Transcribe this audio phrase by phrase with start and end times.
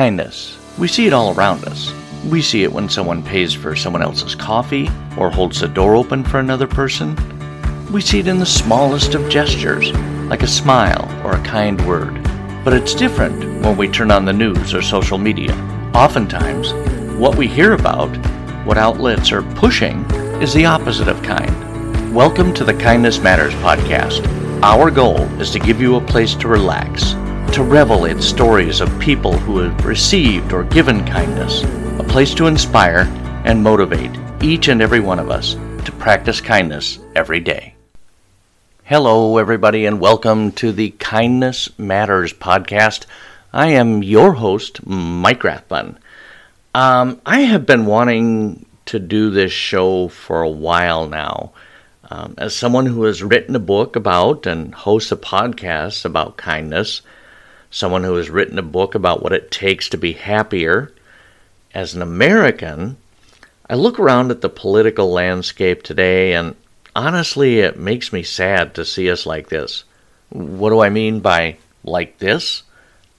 [0.00, 0.56] Kindness.
[0.78, 1.92] We see it all around us.
[2.24, 4.88] We see it when someone pays for someone else's coffee
[5.18, 7.14] or holds the door open for another person.
[7.92, 9.92] We see it in the smallest of gestures,
[10.30, 12.14] like a smile or a kind word.
[12.64, 15.52] But it's different when we turn on the news or social media.
[15.94, 16.72] Oftentimes,
[17.18, 18.08] what we hear about,
[18.64, 20.10] what outlets are pushing,
[20.40, 22.14] is the opposite of kind.
[22.14, 24.24] Welcome to the Kindness Matters podcast.
[24.62, 27.12] Our goal is to give you a place to relax,
[27.52, 31.64] to revel in stories of people who have received or given kindness,
[31.98, 33.08] a place to inspire
[33.44, 37.74] and motivate each and every one of us to practice kindness every day.
[38.84, 43.06] Hello, everybody, and welcome to the Kindness Matters podcast.
[43.52, 45.98] I am your host, Mike Rathbun.
[46.72, 51.50] Um, I have been wanting to do this show for a while now.
[52.08, 57.02] Um, as someone who has written a book about and hosts a podcast about kindness,
[57.70, 60.92] someone who has written a book about what it takes to be happier,
[61.72, 62.96] as an American,
[63.68, 66.56] I look around at the political landscape today and
[66.96, 69.84] honestly, it makes me sad to see us like this.
[70.30, 72.64] What do I mean by like this?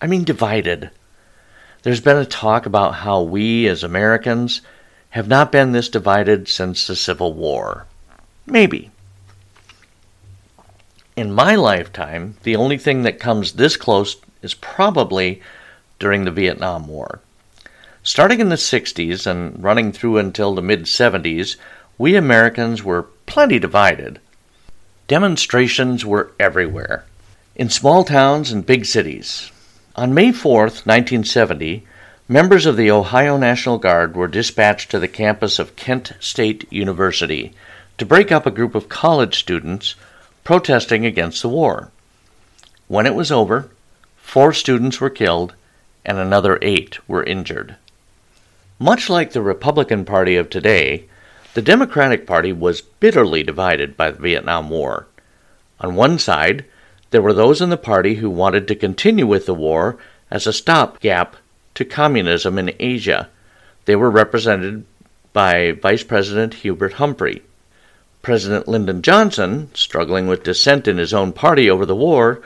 [0.00, 0.90] I mean divided.
[1.82, 4.62] There's been a talk about how we as Americans
[5.10, 7.86] have not been this divided since the Civil War.
[8.46, 8.90] Maybe.
[11.16, 15.42] In my lifetime, the only thing that comes this close is probably
[15.98, 17.20] during the Vietnam War.
[18.02, 21.56] Starting in the 60s and running through until the mid 70s,
[21.98, 24.20] we Americans were plenty divided.
[25.08, 27.04] Demonstrations were everywhere,
[27.56, 29.50] in small towns and big cities.
[29.96, 31.86] On May 4, 1970,
[32.28, 37.52] members of the Ohio National Guard were dispatched to the campus of Kent State University
[37.96, 39.96] to break up a group of college students
[40.44, 41.90] protesting against the war.
[42.86, 43.70] When it was over,
[44.28, 45.54] four students were killed
[46.04, 47.74] and another eight were injured.
[48.78, 51.06] Much like the Republican Party of today,
[51.54, 55.06] the Democratic Party was bitterly divided by the Vietnam War.
[55.80, 56.66] On one side,
[57.10, 59.96] there were those in the party who wanted to continue with the war
[60.30, 61.34] as a stopgap
[61.74, 63.30] to communism in Asia.
[63.86, 64.84] They were represented
[65.32, 67.42] by Vice President Hubert Humphrey.
[68.20, 72.42] President Lyndon Johnson, struggling with dissent in his own party over the war,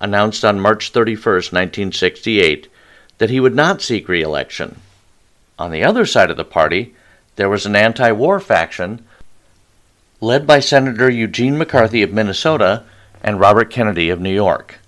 [0.00, 2.68] announced on March 31, 1968,
[3.18, 4.80] that he would not seek re election.
[5.58, 6.94] On the other side of the party,
[7.36, 9.04] there was an anti war faction
[10.20, 12.84] led by Senator Eugene McCarthy of Minnesota
[13.22, 14.78] and Robert Kennedy of New York.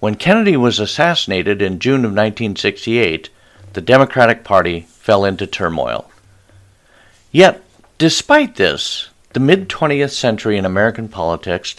[0.00, 3.30] When Kennedy was assassinated in June of 1968,
[3.72, 6.10] the Democratic Party fell into turmoil.
[7.32, 7.62] Yet,
[7.98, 11.76] despite this, the mid 20th century in American politics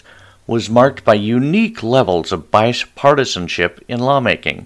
[0.49, 4.65] was marked by unique levels of bipartisanship in lawmaking.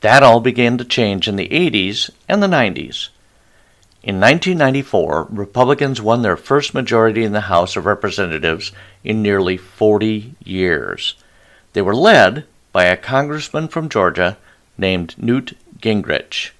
[0.00, 3.10] That all began to change in the 80s and the 90s.
[4.02, 8.72] In 1994, Republicans won their first majority in the House of Representatives
[9.04, 11.14] in nearly 40 years.
[11.72, 14.38] They were led by a congressman from Georgia
[14.76, 16.50] named Newt Gingrich.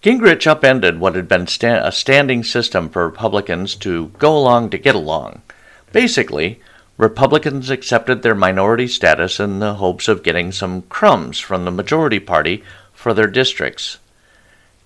[0.00, 4.78] Gingrich upended what had been sta- a standing system for Republicans to go along to
[4.78, 5.42] get along.
[5.90, 6.60] Basically,
[6.96, 12.20] Republicans accepted their minority status in the hopes of getting some crumbs from the majority
[12.20, 12.62] party
[12.92, 13.98] for their districts.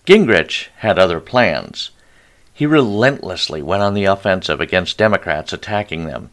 [0.07, 1.91] Gingrich had other plans.
[2.55, 6.31] He relentlessly went on the offensive against Democrats attacking them.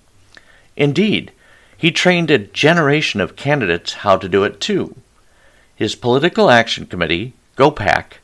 [0.78, 1.34] Indeed,
[1.78, 4.96] he trained a generation of candidates how to do it too.
[5.76, 8.20] His political action committee, GOPAC,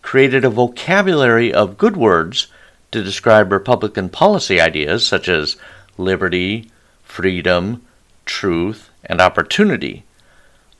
[0.00, 2.46] created a vocabulary of good words
[2.92, 5.56] to describe Republican policy ideas such as
[5.98, 6.70] liberty,
[7.18, 7.82] freedom,
[8.24, 10.04] truth, and opportunity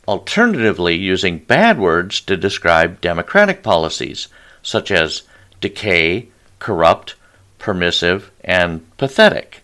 [0.06, 4.28] alternatively using bad words to describe democratic policies,
[4.62, 5.22] such as
[5.60, 6.28] decay,
[6.60, 7.16] corrupt,
[7.58, 9.62] permissive, and pathetic.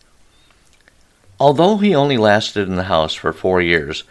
[1.38, 4.02] Although he only lasted in the House for four years,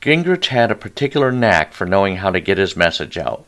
[0.00, 3.44] Gingrich had a particular knack for knowing how to get his message out.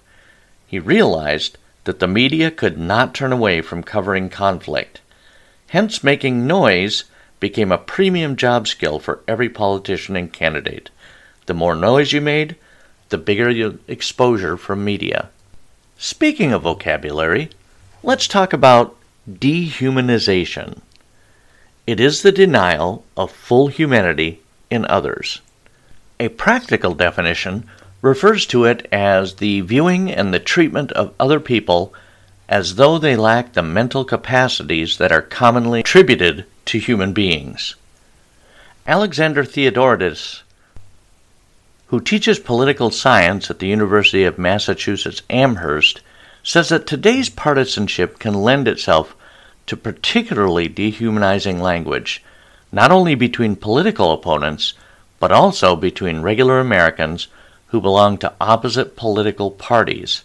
[0.67, 5.01] He realized that the media could not turn away from covering conflict.
[5.69, 7.05] Hence, making noise
[7.41, 10.91] became a premium job skill for every politician and candidate.
[11.47, 12.55] The more noise you made,
[13.09, 15.31] the bigger your exposure from media.
[15.99, 17.51] Speaking of vocabulary,
[18.03, 18.97] let's talk about
[19.29, 20.81] dehumanization.
[21.87, 24.41] It is the denial of full humanity
[24.71, 25.41] in others.
[26.21, 27.65] A practical definition
[28.03, 31.93] refers to it as the viewing and the treatment of other people
[32.49, 37.77] as though they lack the mental capacities that are commonly attributed to human beings.
[38.87, 40.43] Alexander Theodoridis
[41.91, 46.01] who teaches political science at the University of Massachusetts Amherst,
[46.45, 49.17] says that today's partisanship can lend itself
[49.67, 52.23] to particularly dehumanizing language,
[52.71, 54.75] not only between political opponents,
[55.19, 57.27] but also between regular Americans
[57.67, 60.23] who belong to opposite political parties.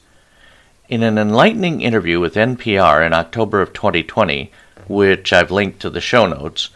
[0.88, 4.52] In an enlightening interview with NPR in October of 2020,
[4.88, 6.70] which I've linked to the show notes,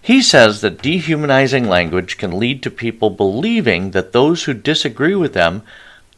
[0.00, 5.32] he says that dehumanizing language can lead to people believing that those who disagree with
[5.32, 5.62] them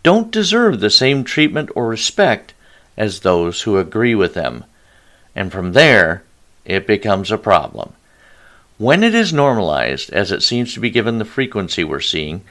[0.03, 2.53] don't deserve the same treatment or respect
[2.97, 4.65] as those who agree with them.
[5.35, 6.23] And from there,
[6.65, 7.95] it becomes a problem.
[8.77, 12.43] When it is normalized, as it seems to be given the frequency we're seeing,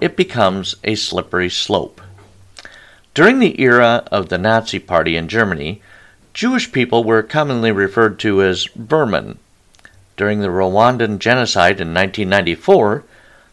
[0.00, 2.00] it becomes a slippery slope.
[3.14, 5.80] During the era of the Nazi Party in Germany,
[6.36, 9.38] Jewish people were commonly referred to as vermin.
[10.18, 13.04] During the Rwandan genocide in 1994,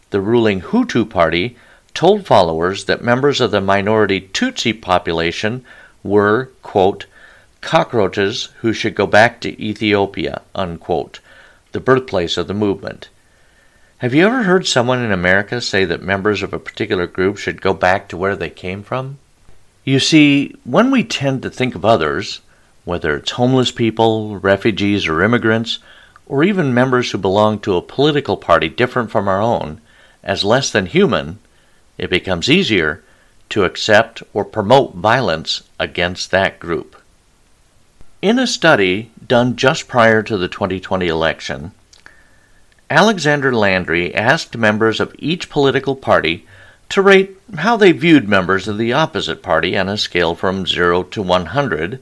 [0.10, 1.56] the ruling Hutu Party
[1.94, 5.64] told followers that members of the minority Tutsi population
[6.04, 7.06] were, quote,
[7.62, 11.22] cockroaches who should go back to Ethiopia, unquote,
[11.72, 13.08] the birthplace of the movement.
[14.00, 17.62] Have you ever heard someone in America say that members of a particular group should
[17.62, 19.20] go back to where they came from?
[19.86, 22.42] You see, when we tend to think of others,
[22.86, 25.80] whether it's homeless people, refugees, or immigrants,
[26.26, 29.80] or even members who belong to a political party different from our own,
[30.24, 31.40] as less than human,
[31.98, 33.04] it becomes easier
[33.50, 36.96] to accept or promote violence against that group.
[38.22, 41.72] In a study done just prior to the 2020 election,
[42.90, 46.46] Alexander Landry asked members of each political party
[46.90, 51.04] to rate how they viewed members of the opposite party on a scale from 0
[51.04, 52.00] to 100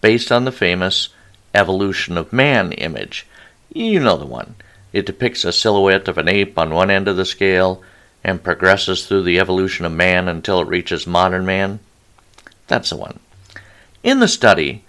[0.00, 1.08] based on the famous
[1.54, 3.26] evolution of man image.
[3.72, 4.54] You know the one.
[4.92, 7.82] It depicts a silhouette of an ape on one end of the scale
[8.24, 11.80] and progresses through the evolution of man until it reaches modern man.
[12.66, 13.20] That's the one.
[14.02, 14.84] In the study,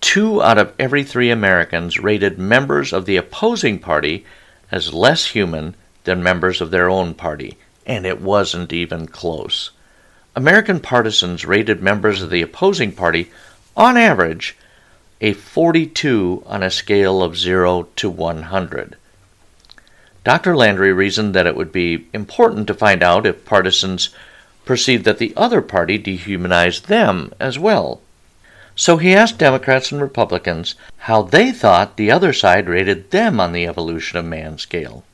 [0.00, 4.24] two out of every three Americans rated members of the opposing party
[4.70, 5.74] as less human
[6.04, 9.70] than members of their own party, and it wasn't even close.
[10.34, 13.30] American partisans rated members of the opposing party,
[13.76, 14.56] on average,
[15.20, 18.96] a 42 on a scale of 0 to 100.
[20.24, 20.56] Dr.
[20.56, 24.10] Landry reasoned that it would be important to find out if partisans
[24.64, 28.00] perceived that the other party dehumanized them as well.
[28.74, 33.52] So he asked Democrats and Republicans how they thought the other side rated them on
[33.52, 35.04] the evolution of man scale.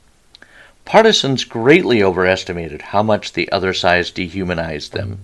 [0.84, 5.20] Partisans greatly overestimated how much the other side dehumanized them.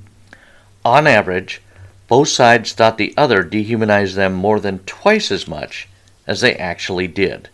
[0.84, 1.60] On average,
[2.08, 5.88] both sides thought the other dehumanized them more than twice as much
[6.26, 7.48] as they actually did.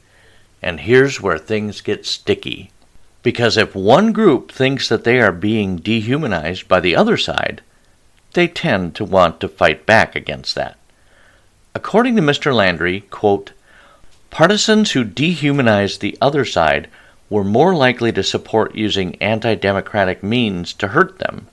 [0.63, 2.71] And here's where things get sticky.
[3.23, 7.63] Because if one group thinks that they are being dehumanized by the other side,
[8.35, 10.79] they tend to want to fight back against that.
[11.75, 12.55] According to Mr.
[12.55, 13.53] Landry, quote,
[14.31, 16.89] partisans who dehumanized the other side
[17.29, 21.49] were more likely to support using anti democratic means to hurt them,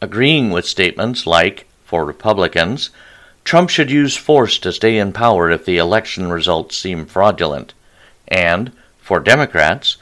[0.00, 2.90] agreeing with statements like, for Republicans,
[3.44, 7.72] Trump should use force to stay in power if the election results seem fraudulent,
[8.28, 9.96] and, for Democrats,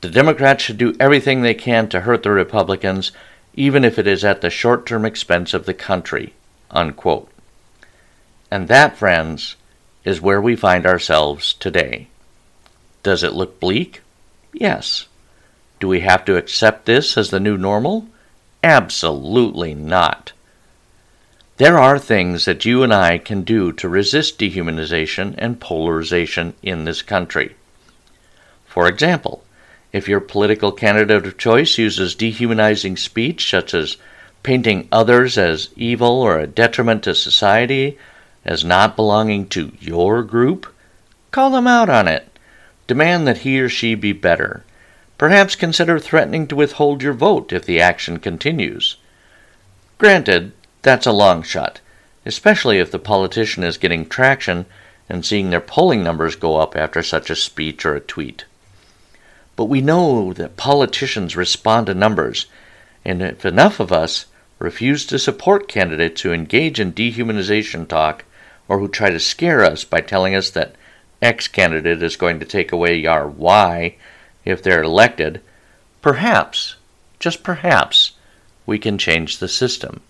[0.00, 3.12] the Democrats should do everything they can to hurt the Republicans
[3.54, 6.34] even if it is at the short term expense of the country.
[6.72, 7.30] Unquote.
[8.50, 9.54] And that, friends,
[10.04, 12.08] is where we find ourselves today.
[13.04, 14.02] Does it look bleak?
[14.52, 15.06] Yes.
[15.78, 18.08] Do we have to accept this as the new normal?
[18.64, 20.32] Absolutely not.
[21.58, 26.84] There are things that you and I can do to resist dehumanization and polarization in
[26.84, 27.56] this country.
[28.64, 29.42] For example,
[29.92, 33.96] if your political candidate of choice uses dehumanizing speech, such as
[34.44, 37.98] painting others as evil or a detriment to society,
[38.44, 40.72] as not belonging to your group,
[41.32, 42.38] call them out on it.
[42.86, 44.62] Demand that he or she be better.
[45.18, 48.96] Perhaps consider threatening to withhold your vote if the action continues.
[49.98, 51.80] Granted, that's a long shot,
[52.24, 54.66] especially if the politician is getting traction
[55.08, 58.44] and seeing their polling numbers go up after such a speech or a tweet.
[59.56, 62.46] But we know that politicians respond to numbers,
[63.04, 64.26] and if enough of us
[64.58, 68.24] refuse to support candidates who engage in dehumanization talk
[68.68, 70.74] or who try to scare us by telling us that
[71.20, 73.96] X candidate is going to take away our Y
[74.44, 75.40] if they're elected,
[76.02, 76.76] perhaps,
[77.18, 78.12] just perhaps,
[78.66, 80.00] we can change the system.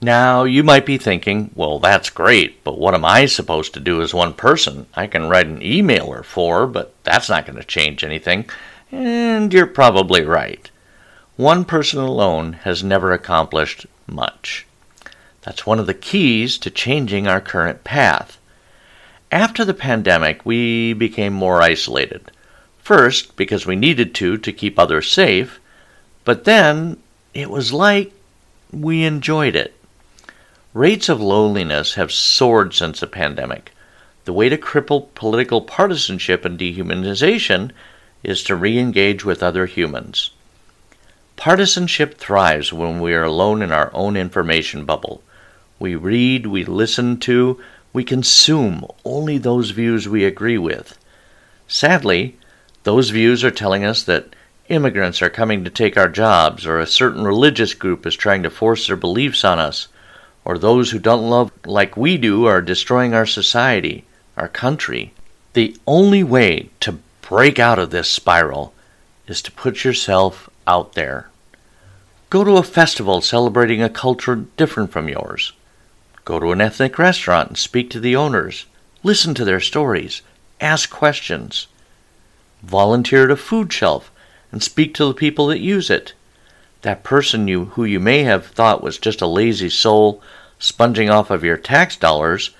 [0.00, 4.00] Now, you might be thinking, well, that's great, but what am I supposed to do
[4.00, 4.86] as one person?
[4.94, 8.48] I can write an email or four, but that's not going to change anything.
[8.92, 10.70] And you're probably right.
[11.38, 14.66] one person alone has never accomplished much.
[15.42, 18.38] That's one of the keys to changing our current path.
[19.30, 22.32] After the pandemic, we became more isolated.
[22.78, 25.60] First, because we needed to to keep others safe,
[26.24, 26.96] but then
[27.34, 28.12] it was like
[28.72, 29.77] we enjoyed it.
[30.78, 33.72] Rates of loneliness have soared since the pandemic.
[34.26, 37.72] The way to cripple political partisanship and dehumanization
[38.22, 40.30] is to re engage with other humans.
[41.34, 45.20] Partisanship thrives when we are alone in our own information bubble.
[45.80, 47.60] We read, we listen to,
[47.92, 50.96] we consume only those views we agree with.
[51.66, 52.36] Sadly,
[52.84, 54.36] those views are telling us that
[54.68, 58.48] immigrants are coming to take our jobs, or a certain religious group is trying to
[58.48, 59.88] force their beliefs on us,
[60.48, 65.12] or those who don't love like we do are destroying our society, our country.
[65.52, 68.72] The only way to break out of this spiral
[69.26, 71.28] is to put yourself out there.
[72.30, 75.52] Go to a festival celebrating a culture different from yours.
[76.24, 78.64] Go to an ethnic restaurant and speak to the owners.
[79.02, 80.22] Listen to their stories.
[80.62, 81.66] Ask questions.
[82.62, 84.10] Volunteer at a food shelf
[84.50, 86.14] and speak to the people that use it.
[86.82, 90.22] That person you who you may have thought was just a lazy soul
[90.58, 92.50] sponging off of your tax dollars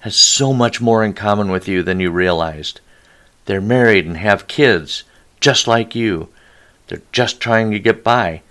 [0.00, 2.80] has so much more in common with you than you realized.
[3.46, 5.04] They're married and have kids,
[5.40, 6.28] just like you.
[6.88, 8.42] They're just trying to get by,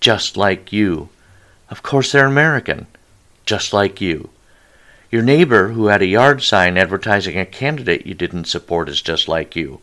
[0.00, 1.08] just like you.
[1.70, 2.86] Of course, they're American,
[3.44, 4.30] just like you.
[5.10, 9.28] Your neighbor who had a yard sign advertising a candidate you didn't support is just
[9.28, 9.80] like you.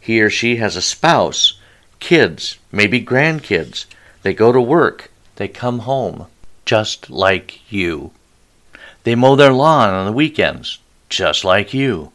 [0.00, 1.58] He or she has a spouse,
[2.00, 3.86] kids, maybe grandkids.
[4.22, 6.26] They go to work, they come home,
[6.68, 8.10] just like you.
[9.04, 12.12] They mow their lawn on the weekends, just like you.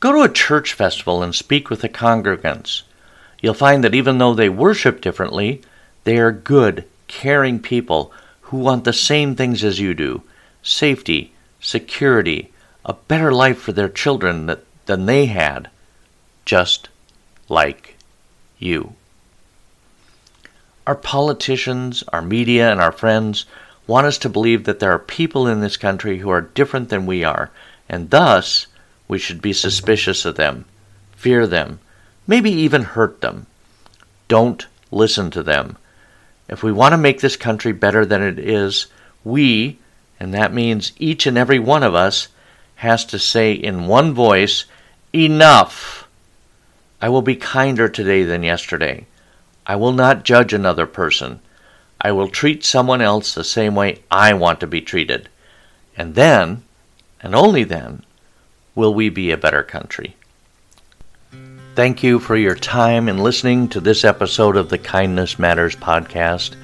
[0.00, 2.82] Go to a church festival and speak with the congregants.
[3.40, 5.62] You'll find that even though they worship differently,
[6.02, 10.24] they are good, caring people who want the same things as you do
[10.60, 12.50] safety, security,
[12.84, 15.70] a better life for their children that, than they had,
[16.44, 16.88] just
[17.48, 17.94] like
[18.58, 18.94] you.
[20.84, 23.44] Our politicians, our media, and our friends
[23.88, 27.06] want us to believe that there are people in this country who are different than
[27.06, 27.50] we are,
[27.88, 28.68] and thus
[29.08, 30.66] we should be suspicious of them,
[31.16, 31.80] fear them,
[32.26, 33.46] maybe even hurt them.
[34.28, 35.78] Don't listen to them.
[36.48, 38.86] If we want to make this country better than it is,
[39.24, 39.78] we,
[40.20, 42.28] and that means each and every one of us,
[42.76, 44.66] has to say in one voice,
[45.14, 46.06] Enough!
[47.00, 49.06] I will be kinder today than yesterday.
[49.66, 51.40] I will not judge another person.
[52.00, 55.28] I will treat someone else the same way I want to be treated.
[55.96, 56.62] And then,
[57.20, 58.04] and only then,
[58.78, 60.14] will we be a better country.
[61.74, 66.54] Thank you for your time in listening to this episode of the Kindness Matters podcast.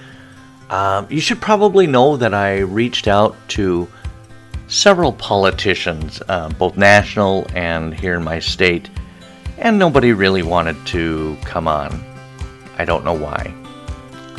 [0.70, 3.88] Um, you should probably know that I reached out to
[4.68, 8.88] several politicians, uh, both national and here in my state,
[9.58, 12.02] and nobody really wanted to come on.
[12.78, 13.52] I don't know why.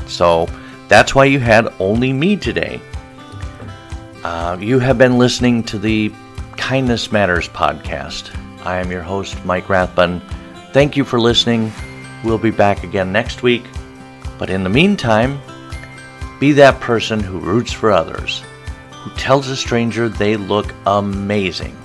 [0.07, 0.47] So
[0.87, 2.79] that's why you had only me today.
[4.23, 6.11] Uh, you have been listening to the
[6.57, 8.35] Kindness Matters podcast.
[8.65, 10.21] I am your host, Mike Rathbun.
[10.71, 11.71] Thank you for listening.
[12.23, 13.63] We'll be back again next week.
[14.37, 15.39] But in the meantime,
[16.39, 18.43] be that person who roots for others,
[18.91, 21.77] who tells a stranger they look amazing,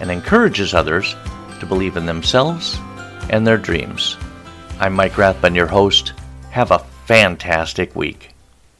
[0.00, 1.14] and encourages others
[1.60, 2.78] to believe in themselves
[3.30, 4.16] and their dreams.
[4.80, 6.14] I'm Mike Rathbun, your host.
[6.50, 8.31] Have a fantastic week.